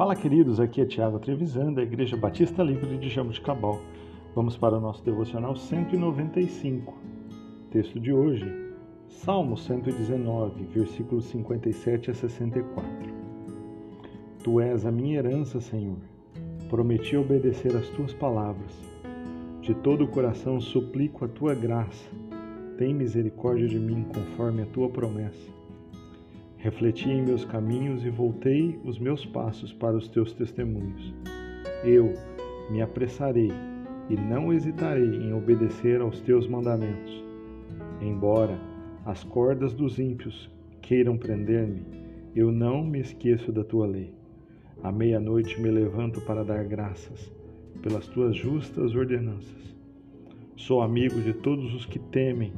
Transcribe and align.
Fala, 0.00 0.16
queridos, 0.16 0.58
aqui 0.58 0.80
é 0.80 0.86
Tiago 0.86 1.18
Trevisan, 1.18 1.74
da 1.74 1.82
Igreja 1.82 2.16
Batista 2.16 2.62
Livre 2.62 2.96
de 2.96 3.10
Jabuticabal. 3.10 3.78
Vamos 4.34 4.56
para 4.56 4.78
o 4.78 4.80
nosso 4.80 5.04
devocional 5.04 5.54
195. 5.54 6.94
Texto 7.70 8.00
de 8.00 8.10
hoje, 8.10 8.50
Salmo 9.08 9.58
119, 9.58 10.64
versículos 10.68 11.26
57 11.26 12.12
a 12.12 12.14
64. 12.14 12.90
Tu 14.42 14.58
és 14.62 14.86
a 14.86 14.90
minha 14.90 15.18
herança, 15.18 15.60
Senhor. 15.60 15.98
Prometi 16.70 17.14
obedecer 17.14 17.76
às 17.76 17.90
tuas 17.90 18.14
palavras. 18.14 18.72
De 19.60 19.74
todo 19.74 20.04
o 20.04 20.08
coração 20.08 20.62
suplico 20.62 21.26
a 21.26 21.28
tua 21.28 21.54
graça. 21.54 22.08
Tem 22.78 22.94
misericórdia 22.94 23.68
de 23.68 23.78
mim 23.78 24.02
conforme 24.04 24.62
a 24.62 24.66
tua 24.66 24.88
promessa. 24.88 25.52
Refleti 26.62 27.08
em 27.08 27.22
meus 27.22 27.42
caminhos 27.42 28.04
e 28.04 28.10
voltei 28.10 28.78
os 28.84 28.98
meus 28.98 29.24
passos 29.24 29.72
para 29.72 29.96
os 29.96 30.08
teus 30.08 30.34
testemunhos. 30.34 31.14
Eu 31.82 32.12
me 32.70 32.82
apressarei 32.82 33.50
e 34.10 34.14
não 34.14 34.52
hesitarei 34.52 35.08
em 35.08 35.32
obedecer 35.32 36.02
aos 36.02 36.20
teus 36.20 36.46
mandamentos. 36.46 37.24
Embora 38.02 38.60
as 39.06 39.24
cordas 39.24 39.72
dos 39.72 39.98
ímpios 39.98 40.50
queiram 40.82 41.16
prender-me, 41.16 41.82
eu 42.36 42.52
não 42.52 42.84
me 42.84 43.00
esqueço 43.00 43.50
da 43.50 43.64
tua 43.64 43.86
lei. 43.86 44.12
À 44.82 44.92
meia-noite 44.92 45.58
me 45.58 45.70
levanto 45.70 46.20
para 46.20 46.44
dar 46.44 46.62
graças 46.64 47.32
pelas 47.80 48.06
tuas 48.06 48.36
justas 48.36 48.94
ordenanças. 48.94 49.74
Sou 50.56 50.82
amigo 50.82 51.22
de 51.22 51.32
todos 51.32 51.72
os 51.74 51.86
que 51.86 51.98
temem 51.98 52.52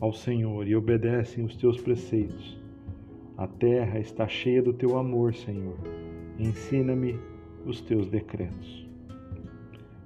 ao 0.00 0.12
Senhor 0.12 0.66
e 0.66 0.74
obedecem 0.74 1.44
os 1.44 1.54
teus 1.54 1.80
preceitos. 1.80 2.58
A 3.38 3.46
terra 3.46 4.00
está 4.00 4.26
cheia 4.26 4.60
do 4.60 4.72
teu 4.72 4.98
amor, 4.98 5.32
Senhor. 5.32 5.78
Ensina-me 6.40 7.16
os 7.64 7.80
teus 7.80 8.08
decretos. 8.08 8.84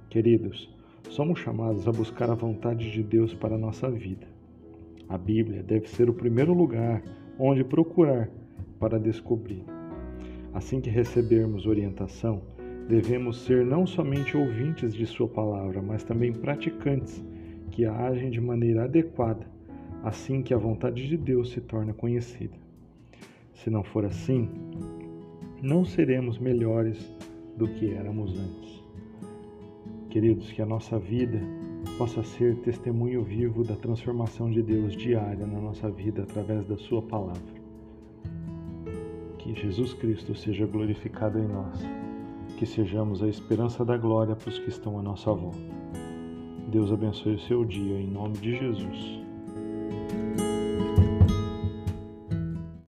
Queridos, 0.07 0.71
somos 1.09 1.39
chamados 1.39 1.87
a 1.87 1.91
buscar 1.91 2.29
a 2.29 2.35
vontade 2.35 2.91
de 2.91 3.01
Deus 3.01 3.33
para 3.33 3.55
a 3.55 3.57
nossa 3.57 3.89
vida. 3.89 4.27
A 5.09 5.17
Bíblia 5.17 5.63
deve 5.63 5.89
ser 5.89 6.11
o 6.11 6.13
primeiro 6.13 6.53
lugar 6.53 7.01
onde 7.39 7.63
procurar 7.63 8.29
para 8.79 8.99
descobrir. 8.99 9.63
Assim 10.53 10.79
que 10.79 10.91
recebermos 10.91 11.65
orientação, 11.65 12.43
devemos 12.87 13.39
ser 13.39 13.65
não 13.65 13.87
somente 13.87 14.37
ouvintes 14.37 14.93
de 14.93 15.07
Sua 15.07 15.27
palavra, 15.27 15.81
mas 15.81 16.03
também 16.03 16.31
praticantes 16.31 17.25
que 17.71 17.83
agem 17.83 18.29
de 18.29 18.39
maneira 18.39 18.83
adequada, 18.83 19.47
assim 20.03 20.43
que 20.43 20.53
a 20.53 20.57
vontade 20.59 21.07
de 21.07 21.17
Deus 21.17 21.49
se 21.49 21.59
torna 21.59 21.95
conhecida. 21.95 22.61
Se 23.63 23.69
não 23.69 23.81
for 23.81 24.03
assim, 24.03 24.49
não 25.61 25.85
seremos 25.85 26.37
melhores 26.37 26.99
do 27.55 27.65
que 27.65 27.93
éramos 27.93 28.37
antes. 28.37 28.83
Queridos, 30.09 30.51
que 30.51 30.61
a 30.61 30.65
nossa 30.65 30.99
vida 30.99 31.39
possa 31.97 32.21
ser 32.23 32.57
testemunho 32.57 33.23
vivo 33.23 33.63
da 33.63 33.77
transformação 33.77 34.51
de 34.51 34.61
Deus 34.61 34.97
diária 34.97 35.47
na 35.47 35.61
nossa 35.61 35.89
vida 35.89 36.23
através 36.23 36.65
da 36.67 36.75
Sua 36.75 37.01
palavra. 37.01 37.63
Que 39.37 39.55
Jesus 39.55 39.93
Cristo 39.93 40.35
seja 40.35 40.65
glorificado 40.65 41.39
em 41.39 41.47
nós, 41.47 41.79
que 42.57 42.65
sejamos 42.65 43.23
a 43.23 43.29
esperança 43.29 43.85
da 43.85 43.95
glória 43.95 44.35
para 44.35 44.49
os 44.49 44.59
que 44.59 44.67
estão 44.67 44.99
à 44.99 45.01
nossa 45.01 45.31
volta. 45.31 45.57
Deus 46.67 46.91
abençoe 46.91 47.35
o 47.35 47.39
seu 47.39 47.63
dia, 47.63 47.97
em 47.97 48.07
nome 48.07 48.37
de 48.39 48.57
Jesus. 48.57 49.22